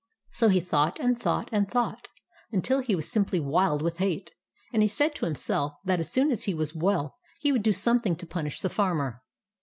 So 0.31 0.49
he 0.49 0.59
thought 0.59 0.99
and 0.99 1.15
thought 1.21 1.47
and 1.51 1.69
thought, 1.69 2.07
until 2.51 2.79
he 2.79 2.95
was 2.95 3.07
simply 3.11 3.39
wild 3.39 3.83
with 3.83 3.99
hate; 3.99 4.31
and 4.73 4.81
he 4.81 4.87
said 4.87 5.13
to 5.13 5.25
himself 5.25 5.73
that 5.85 5.99
as 5.99 6.11
soon 6.11 6.31
as 6.31 6.45
he 6.45 6.55
was 6.55 6.73
well 6.73 7.19
he 7.39 7.51
would 7.51 7.61
do 7.61 7.71
something 7.71 8.15
to 8.15 8.25
punish 8.25 8.61
the 8.61 8.69
Farmer. 8.69 9.21